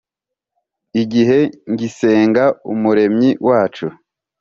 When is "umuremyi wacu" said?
2.71-3.85